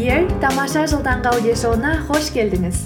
Here 0.00 0.24
тамаша 0.40 0.86
жыл 0.88 1.02
таңғы 1.04 1.28
аудиошоуына 1.28 1.88
қош 2.08 2.30
келдіңіз 2.32 2.76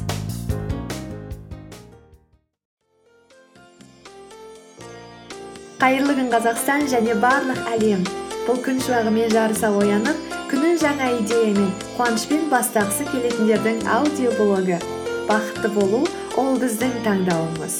қайырлы 5.78 6.16
күн 6.18 6.32
қазақстан 6.32 6.88
және 6.90 7.14
барлық 7.22 7.60
әлем 7.76 8.02
бұл 8.48 8.58
күн 8.64 8.82
шуағымен 8.82 9.30
жарыса 9.30 9.70
оянып 9.78 10.34
күнін 10.50 10.74
жаңа 10.82 11.12
идеямен 11.20 11.68
қуанышпен 11.92 12.48
бастағысы 12.50 13.06
келетіндердің 13.12 13.78
аудиоблогы 13.98 14.80
бақытты 15.30 15.70
болу 15.76 16.02
ол 16.42 16.58
біздің 16.64 16.96
таңдауымыз 17.06 17.78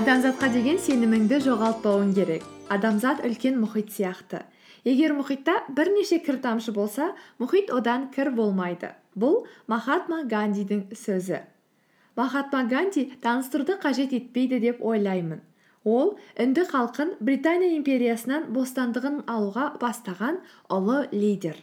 адамзатқа 0.00 0.50
деген 0.58 0.82
сеніміңді 0.88 1.38
жоғалтпауың 1.46 2.10
керек 2.18 2.50
адамзат 2.78 3.22
үлкен 3.30 3.62
мұхит 3.62 3.94
сияқты 3.94 4.42
егер 4.84 5.16
мұхитта 5.16 5.62
бірнеше 5.68 6.20
кір 6.24 6.38
тамшы 6.44 6.72
болса 6.76 7.12
мұхит 7.40 7.72
одан 7.72 8.10
кір 8.14 8.30
болмайды. 8.36 8.92
Бұл 9.16 9.44
махатма 9.66 10.22
гандидің 10.28 10.86
сөзі. 10.94 11.42
Махатма 12.16 12.64
ганди 12.70 13.08
таныстыруды 13.22 13.78
қажет 13.82 14.14
етпейді 14.14 14.60
деп 14.62 14.82
ойлаймын. 14.84 15.42
Ол 15.84 16.16
үнді 16.40 16.64
халқын 16.70 17.16
британия 17.20 17.74
империясынан 17.76 18.48
бостандығын 18.54 19.24
алуға 19.28 19.72
бастаған 19.80 20.40
ұлы 20.72 21.04
лидер. 21.12 21.58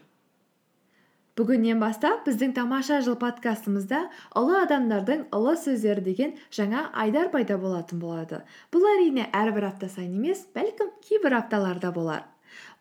Бүгіннен 1.39 1.79
бастап 1.79 2.25
біздің 2.27 2.51
тамаша 2.53 2.99
жыл 3.01 3.15
подкастымызда 3.17 4.01
ұлы 4.37 4.59
адамдардың 4.65 5.23
ұлы 5.33 5.55
сөздері 5.57 6.03
деген 6.05 6.35
жаңа 6.53 6.89
айдар 6.91 7.31
пайда 7.33 7.55
болатын 7.57 8.03
болады. 8.03 8.41
Бұл 8.69 8.85
әрине 8.91 9.29
әрбір 9.31 9.69
апта 9.71 9.89
сайын 9.89 10.19
емес 10.19 10.43
бәлкім 10.53 10.91
кейбір 11.07 11.39
апталарда 11.39 11.93
болар. 11.95 12.27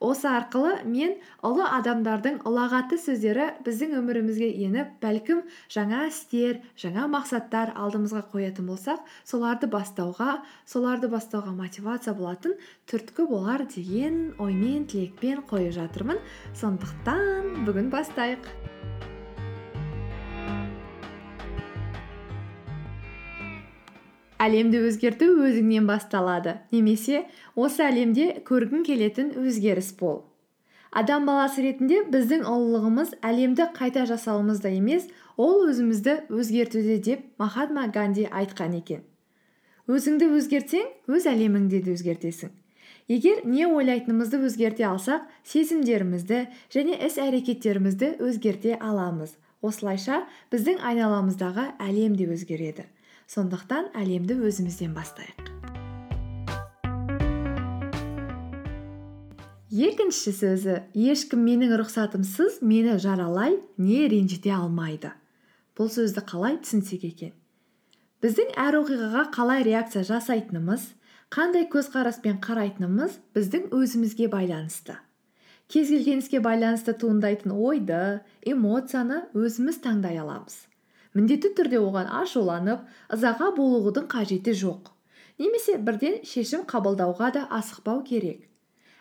Осы 0.01 0.29
арқылы 0.31 0.81
мен 0.89 1.17
ұлы 1.47 1.67
адамдардың 1.81 2.41
ұлағатты 2.49 2.99
сөздері 3.01 3.51
біздің 3.67 3.97
өмірімізге 4.01 4.49
еніп 4.67 4.97
бәлкім 5.03 5.43
жаңа 5.73 6.07
істер 6.09 6.61
жаңа 6.81 7.07
мақсаттар 7.13 7.75
алдымызға 7.77 8.25
қоятын 8.33 8.71
болсақ 8.71 9.05
соларды 9.25 9.71
бастауға 9.71 10.41
соларды 10.65 11.11
бастауға 11.13 11.55
мотивация 11.57 12.15
болатын 12.15 12.57
түрткі 12.91 13.29
болар 13.31 13.67
деген 13.71 14.35
оймен 14.39 14.87
тілекпен 14.91 15.45
қойып 15.51 15.77
жатырмын. 15.79 16.21
Сондықтан 16.59 17.65
бүгін 17.69 17.91
бастайық. 17.95 18.70
Әлемді 24.41 24.81
өзгерту 24.89 25.29
өзіңнен 25.45 25.87
басталады. 25.89 26.57
Немесе 26.73 27.27
осы 27.55 27.85
әлемде 27.85 28.41
көргің 28.49 28.85
келетін 28.89 29.35
өзгеріс 29.39 29.93
бол. 30.01 30.25
Адам 30.91 31.27
баласы 31.29 31.63
ретінде 31.63 32.01
біздің 32.11 32.47
ұлылығымыз 32.51 33.13
әлемді 33.23 33.69
қайта 33.77 34.07
жасауымызда 34.11 34.73
емес 34.75 35.07
ол 35.37 35.69
өзімізді 35.69 36.17
өзгертуде 36.35 36.97
деп 36.99 37.27
махатма 37.39 37.87
ганди 37.95 38.25
айтқан 38.27 38.75
екен. 38.81 39.05
Өзіңді 39.87 40.33
өзгертсең 40.39 40.89
өз 41.15 41.29
әлеміңді 41.31 41.83
де 41.85 41.95
өзгертесің. 41.95 42.51
Егер 43.11 43.45
не 43.45 43.67
ойлайтынымызды 43.67 44.39
өзгерте 44.47 44.85
алсақ 44.87 45.25
сезімдерімізді 45.53 46.45
және 46.75 46.99
іс 47.07 47.19
әрекеттерімізді 47.19 48.17
өзгерте 48.23 48.77
аламыз. 48.79 49.37
Осылайша 49.63 50.25
біздің 50.53 50.79
айналамыздағы 50.87 51.65
әлем 51.83 52.15
де 52.19 52.29
өзгереді. 52.31 52.87
Сондықтан 53.31 53.93
әлемді 53.95 54.35
өзімізден 54.43 54.91
бастайық. 54.97 55.47
Екінші 59.71 60.33
сөзі 60.35 60.81
ешкім 60.99 61.45
менің 61.47 61.77
рұқсатымсыз 61.79 62.59
мені 62.67 62.97
жаралай 62.99 63.61
не 63.79 64.09
ренжіте 64.11 64.51
алмайды 64.57 65.13
бұл 65.79 65.93
сөзді 65.95 66.25
қалай 66.27 66.59
түсінсек 66.59 67.05
екен? 67.07 67.31
Біздің 68.21 68.51
әр 68.59 68.81
оқиғаға 68.81 69.23
қалай 69.37 69.63
реакция 69.69 70.03
жасайтынымыз 70.09 70.89
қандай 71.31 71.69
көзқараспен 71.71 72.43
қарайтынымыз 72.43 73.15
біздің 73.39 73.71
өзімізге 73.79 74.27
байланысты. 74.35 74.99
Кез 75.71 75.95
келген 75.95 76.19
іске 76.19 76.43
байланысты 76.43 76.97
туындайтын 76.99 77.55
ойды 77.55 78.03
эмоцияны 78.43 79.23
өзіміз 79.39 79.79
таңдай 79.87 80.19
аламыз. 80.19 80.67
Міндетті 81.15 81.55
түрде 81.59 81.81
оған 81.81 82.11
ашуланып 82.21 82.85
ызаға 83.17 83.51
булығудың 83.57 84.07
қажеті 84.11 84.55
жоқ. 84.63 84.93
Немесе 85.41 85.79
бірден 85.79 86.21
шешім 86.27 86.67
қабылдауға 86.69 87.33
да 87.35 87.47
асықпау 87.59 88.05
керек. 88.05 88.47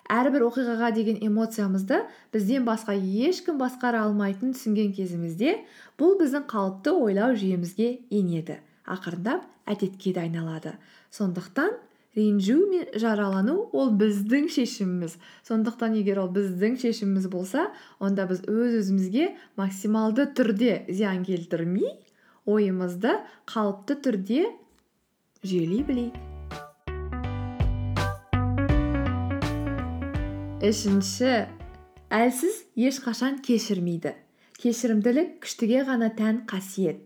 Әрбір 0.09 0.47
оқиғаға 0.47 0.90
деген 0.96 1.20
эмоциямызды 1.22 2.00
бізден 2.34 2.64
басқа 2.66 2.96
ешкім 2.97 3.59
басқара 3.62 4.02
алмайтынын 4.08 4.56
түсінген 4.56 4.96
кезімізде 4.97 5.59
бұл 6.02 6.16
біздің 6.22 6.47
қалыпты 6.50 6.96
ойлау 6.97 7.36
жүйемізге 7.38 7.92
енеді 8.09 8.58
ақырындап 8.90 9.46
әдетке 9.70 10.16
де 10.16 10.24
айналады 10.24 10.74
сондықтан 11.14 11.78
ренжу 12.18 12.58
мен 12.70 12.88
жаралану 12.96 13.70
ол 13.74 13.92
біздің 14.00 14.50
шешіміміз. 14.53 15.18
Сондықтан 15.47 15.97
егер 16.00 16.24
ол 16.24 16.31
біздің 16.34 16.80
шешіміміз 16.81 17.28
болса 17.30 17.70
онда 18.00 18.25
біз 18.30 18.42
өз 18.50 18.80
өзімізге 18.81 19.30
максималды 19.59 20.25
түрде 20.34 20.86
зиян 20.90 21.22
келтірмей 21.28 21.94
ойымызды 22.50 23.20
қалыпты 23.50 24.00
түрде 24.02 24.50
жүйелей 25.44 25.86
білейік. 25.86 26.18
Үшінші. 30.59 31.47
Әлсіз 32.09 32.56
ешқашан 32.74 33.38
кешірмейді. 33.46 34.16
Кешірімділік 34.59 35.38
күштіге 35.46 35.86
ғана 35.88 36.09
тән 36.18 36.41
қасиет. 36.50 37.06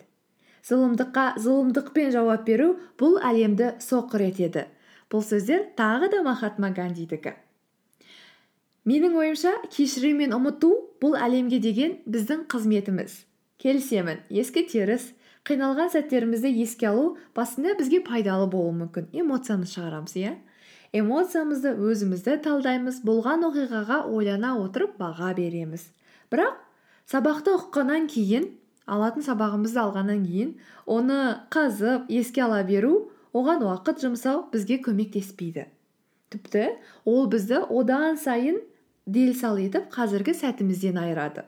Зұлымдыққа 0.64 1.26
зұлымдықпен 1.44 2.14
жауап 2.16 2.48
беру 2.48 2.70
бұл 2.98 3.20
әлемді 3.20 3.74
соқыр 3.84 4.24
етеді. 4.30 4.64
Бұл 5.14 5.22
сөздер 5.22 5.68
тағы 5.78 6.10
да 6.10 6.24
махатма 6.26 6.72
гандидікі. 6.74 7.36
Менің 8.90 9.14
ойымша 9.16 9.52
кешіру 9.72 10.10
мен 10.18 10.34
ұмыту 10.36 10.72
бұл 11.00 11.14
әлемге 11.16 11.62
деген 11.62 12.00
біздің 12.10 12.48
қызметіміз. 12.52 13.22
Келісемін 13.62 14.26
ескі 14.34 14.66
теріс 14.68 15.12
қиналған 15.48 15.94
сәттерімізді 15.94 16.50
еске 16.64 16.90
алу 16.90 17.14
басында 17.38 17.78
бізге 17.80 18.02
пайдалы 18.04 18.50
болуы 18.52 18.74
мүмкін. 18.82 19.08
Эмоциямыз 19.14 19.72
шығарамыз 19.78 20.18
иә? 20.20 20.34
Эмоциямызды 20.98 21.72
өзімізді 21.78 22.40
талдаймыз 22.44 23.00
болған 23.08 23.46
оқиғаға 23.48 24.04
ойлана 24.10 24.58
отырып 24.60 24.98
баға 25.00 25.32
береміз. 25.38 25.86
Бірақ 26.34 26.60
сабақты 27.08 27.56
ұққаннан 27.56 28.10
кейін 28.12 28.50
алатын 28.86 29.24
сабағымызды 29.24 29.80
алғаннан 29.80 30.24
кейін 30.28 30.54
оны 30.86 31.20
қазып 31.54 32.12
еске 32.12 32.44
ала 32.44 32.64
беру 32.68 33.13
оған 33.34 33.66
уақыт 33.66 34.04
жұмсау 34.04 34.46
бізге 34.54 34.80
көмектеспейді. 34.86 35.66
Тіпті 36.34 36.68
ол 37.06 37.28
бізді 37.30 37.66
одан 37.70 38.18
сайын 38.18 38.62
дел 39.06 39.34
сал 39.38 39.60
етіп 39.62 39.90
қазіргі 39.94 40.34
сәтімізден 40.38 41.00
айырады. 41.02 41.44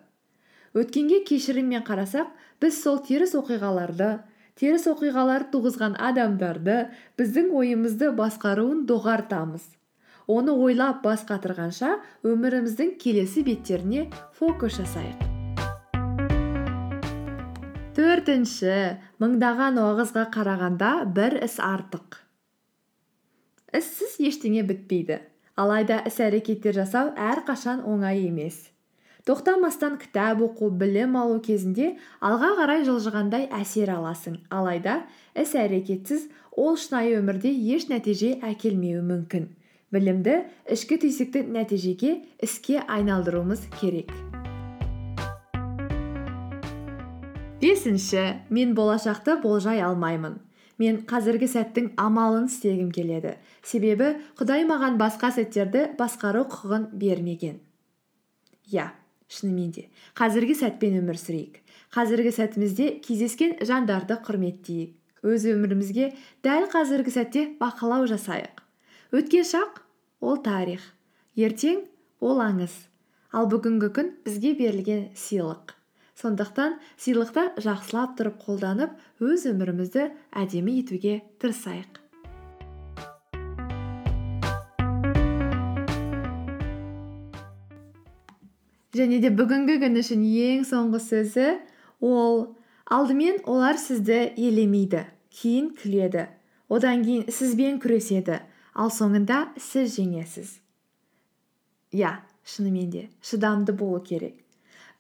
Өткенге 0.76 1.22
кешіріммен 1.30 1.86
қарасақ 1.88 2.34
біз 2.62 2.82
сол 2.84 3.00
теріс 3.06 3.36
оқиғаларды 3.40 4.10
теріс 4.60 4.88
оқиғалар 4.92 5.48
туғызған 5.54 5.96
адамдарды 6.10 6.78
біздің 7.20 7.54
ойымызды 7.62 8.12
басқаруын 8.18 8.84
доғартамыз. 8.90 9.64
Оны 10.28 10.56
ойлап 10.58 11.04
бас 11.06 11.24
қатырғанша 11.30 12.00
өміріміздің 12.26 12.98
келесі 13.02 13.46
беттеріне 13.46 14.10
фокус 14.40 14.82
жасайық. 14.82 15.35
Төртінші 17.96 18.76
мыңдаған 19.24 19.80
уағызға 19.80 20.26
қарағанда 20.34 20.92
бір 21.16 21.38
іс 21.46 21.62
артық. 21.64 22.20
Іссіз 23.76 24.18
ештеңе 24.20 24.66
бітпейді. 24.68 25.22
Алайда 25.56 26.02
іс 26.10 26.20
әрекеттер 26.20 26.76
жасау 26.76 27.14
әрқашан 27.16 27.86
оңай 27.88 28.26
емес. 28.28 28.58
Тоқтамастан 29.26 29.96
кітап 29.98 30.44
оқу 30.44 30.70
білім 30.76 31.16
алу 31.18 31.40
кезінде 31.40 31.96
алға 32.20 32.52
қарай 32.60 32.84
жылжығандай 32.86 33.48
әсер 33.62 33.96
аласың. 33.96 34.42
Алайда 34.52 35.00
іс 35.34 35.56
әрекетсіз 35.56 36.28
ол 36.52 36.76
шынайы 36.76 37.16
өмірде 37.22 37.50
еш 37.50 37.88
нәтиже 37.90 38.36
әкелмеуі 38.44 39.08
мүмкін. 39.08 39.50
Білімді 39.96 40.42
ішкі 40.68 41.00
түйсікті 41.00 41.48
нәтижеге 41.48 42.18
іске 42.44 42.82
айналдыруымыз 42.84 43.70
керек. 43.80 44.12
Бесінші 47.66 48.26
мен 48.54 48.78
болашақты 48.78 49.40
болжай 49.42 49.82
алмаймын. 49.82 50.40
Мен 50.78 51.04
қазіргі 51.10 51.50
сәттің 51.50 51.94
амалын 51.98 52.50
істегім 52.52 52.92
келеді. 52.94 53.38
Себебі 53.64 54.16
құдай 54.38 54.68
маған 54.70 55.00
басқа 55.02 55.32
сәттерді 55.34 55.88
басқару 55.98 56.46
құқығын 56.52 56.92
бермеген 56.94 57.64
иә 58.72 58.90
шынымен 59.30 59.72
де. 59.74 59.88
Қазіргі 60.18 60.56
сәтпен 60.58 60.98
өмір 61.02 61.18
сүрейік. 61.20 61.62
Қазіргі 61.94 62.32
сәтімізде 62.36 62.90
кездескен 63.06 63.56
жандарды 63.66 64.18
құрметтейік. 64.26 64.94
Өз 65.26 65.48
өмірімізге 65.50 66.12
дәл 66.46 66.68
қазіргі 66.70 67.14
сәтте 67.14 67.46
бақылау 67.62 68.06
жасайық. 68.10 68.62
Өткен 69.16 69.48
шақ 69.48 69.82
ол 70.22 70.38
тарих. 70.46 70.84
Ертең 71.36 71.86
ол 72.22 72.44
аңыз. 72.44 72.76
Ал 73.34 73.50
бүгінгі 73.50 73.90
күн 73.96 74.14
бізге 74.28 74.54
берілген 74.60 75.10
сыйлық. 75.18 75.74
Сондықтан 76.16 76.78
сыйлықты 76.96 77.44
жақсылап 77.66 78.16
тұрып 78.20 78.40
қолданып 78.46 78.96
өз 79.24 79.46
өмірімізді 79.52 80.10
әдемі 80.32 80.80
етуге 80.80 81.20
тырысайық. 81.44 82.02
Және 88.96 89.20
де 89.20 89.28
бүгінгі 89.36 89.76
күн 89.82 90.00
үшін 90.00 90.22
ең 90.24 90.62
соңғы 90.70 91.02
сөзі 91.04 91.48
ол 92.00 92.46
алдымен 92.88 93.42
олар 93.44 93.76
сізді 93.76 94.22
елемейді 94.40 95.04
кейін 95.36 95.74
күледі. 95.76 96.30
Одан 96.72 97.04
кейін 97.04 97.28
сізбен 97.28 97.82
күреседі 97.84 98.40
ал 98.72 98.94
соңында 98.96 99.50
сіз 99.60 99.98
жеңесіз. 100.00 100.56
Иә 101.92 102.16
шынымен 102.48 102.90
де 102.96 103.04
шыдамды 103.20 103.76
болу 103.76 104.00
керек. 104.00 104.45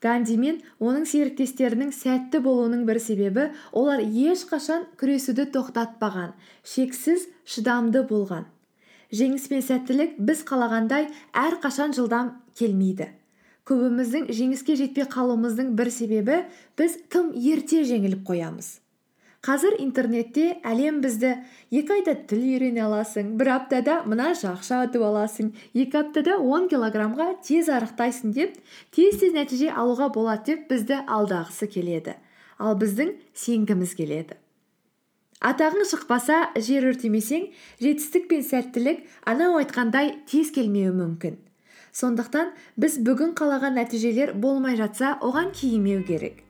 Ганди 0.05 0.37
мен 0.37 0.61
оның 0.79 1.07
серіктестерінің 1.09 1.91
сәтті 1.97 2.41
болуының 2.45 2.85
бір 2.85 3.01
себебі 3.01 3.49
олар 3.73 4.03
ешқашан 4.05 4.85
күресуді 5.01 5.47
тоқтатпаған 5.55 6.35
шексіз 6.75 7.25
шыдамды 7.49 8.05
болған. 8.09 8.45
Жеңіс 9.15 9.49
пен 9.49 9.61
сәттілік 9.65 10.17
біз 10.29 10.45
қалағандай 10.47 11.09
әрқашан 11.33 11.93
жылдам 11.97 12.33
келмейді. 12.57 13.11
Көбіміздің 13.65 14.29
жеңіске 14.29 14.75
жетпей 14.77 15.07
қалуымыздың 15.09 15.71
бір 15.77 15.89
себебі 15.93 16.41
біз 16.77 16.99
тым 17.09 17.31
ерте 17.33 17.81
жеңіліп 17.87 18.25
қоямыз. 18.27 18.84
Қазір 19.45 19.75
интернетте 19.77 20.55
әлем 20.65 21.01
бізді. 21.03 21.35
Екі 21.69 21.99
айда 21.99 22.15
тіл 22.29 22.41
үйрене 22.41 22.81
аласың 22.87 23.35
бір 23.37 23.51
аптада 23.59 23.99
мынанша 24.09 24.55
ақша 24.55 24.79
ұтып 24.87 25.03
аласың 25.05 25.51
екі 25.77 25.99
аптада 26.01 26.39
он 26.41 26.65
килограммға 26.71 27.27
тез 27.45 27.69
арықтайсың 27.69 28.33
деп 28.33 28.55
тез 28.95 29.19
тез 29.21 29.35
нәтиже 29.35 29.69
алуға 29.69 30.09
болады 30.15 30.55
деп 30.55 30.65
бізді 30.71 31.03
алдағысы 31.05 31.69
келеді. 31.69 32.15
Ал 32.57 32.73
біздің 32.79 33.13
сенгіміз 33.37 33.93
келеді. 33.99 34.39
Атағың 35.45 35.85
шықпаса 35.91 36.39
жер 36.57 36.87
өртемесең 36.89 37.49
жетістік 37.83 38.29
пен 38.31 38.41
сәттілік 38.47 39.03
анау 39.29 39.59
айтқандай 39.59 40.15
тез 40.31 40.49
келмеуі 40.55 40.95
мүмкін. 40.95 41.37
Сондықтан 41.93 42.55
біз 42.81 42.97
бүгін 43.05 43.35
қалаған 43.37 43.77
нәтижелер 43.77 44.33
болмай 44.33 44.79
жатса 44.79 45.19
оған 45.21 45.53
кейімеу 45.53 46.01
керек. 46.07 46.41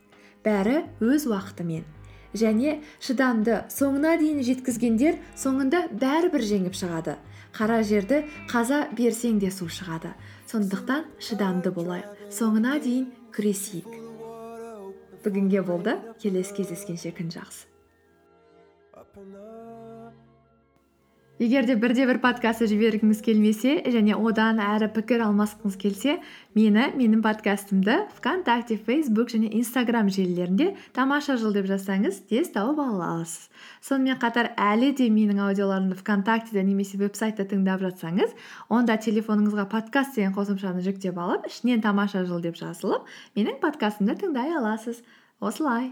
Бәрі 0.45 0.85
өз 1.01 1.27
уақытымен. 1.27 1.94
Және 2.37 2.79
шыдамды 2.99 3.63
соңына 3.73 4.15
дейін 4.21 4.43
жеткізгендер 4.45 5.19
соңында 5.39 5.85
бәрібір 5.91 6.45
жеңіп 6.51 6.77
шығады. 6.77 7.17
Қара 7.55 7.79
жерді 7.87 8.25
қаза 8.51 8.83
берсең 8.97 9.39
де 9.39 9.51
су 9.51 9.69
шығады. 9.71 10.11
Сондықтан 10.51 11.05
шыдамды 11.23 11.71
болайық. 11.71 12.11
Соңына 12.29 12.75
дейін 12.83 13.07
күресейік. 13.35 13.87
Бүгінге 15.23 15.63
болды. 15.65 15.95
Келесі 16.21 16.59
кездескенше 16.59 17.15
күн 17.15 17.31
жақсы. 17.33 17.65
Егер 21.39 21.65
де 21.67 21.75
бірде 21.75 22.05
бір 22.07 22.21
подкастты 22.23 22.67
жібергіңіз 22.71 23.19
келмесе 23.25 23.73
және 23.91 24.15
одан 24.15 24.61
әрі 24.63 24.87
пікір 24.95 25.25
алмасқыңыз 25.25 25.75
келсе 25.81 26.13
мені 26.55 26.85
менің 26.95 27.23
подкастымды 27.25 27.97
вконтакте 28.15 28.77
фейсбук 28.79 29.33
және 29.33 29.49
инстаграм 29.59 30.07
желілерінде 30.07 30.69
тамаша 30.95 31.35
жыл 31.41 31.51
деп 31.57 31.67
жазсаңыз 31.67 32.21
тез 32.29 32.53
тауып 32.55 32.79
ала 32.79 33.09
аласыз. 33.17 33.49
Сонымен 33.83 34.21
қатар 34.21 34.53
әлі 34.55 34.93
де 34.95 35.09
менің 35.11 35.43
аудиоларымды 35.49 35.99
вконтактеде 35.99 36.63
немесе 36.63 37.01
веб 37.01 37.19
сайтта 37.19 37.43
тыңдап 37.43 37.83
жатсаңыз 37.83 38.31
онда 38.69 38.95
телефоныңызға 38.95 39.67
подкаст 39.75 40.15
деген 40.15 40.31
қосымшаны 40.39 40.87
жүктеп 40.87 41.19
алып 41.19 41.51
ішінен 41.51 41.83
тамаша 41.83 42.23
жыл 42.23 42.39
деп 42.39 42.55
жазылып 42.55 43.11
менің 43.35 43.59
подкастымды 43.59 44.15
тыңдай 44.23 44.55
аласыз. 44.55 45.03
Осылай! 45.43 45.91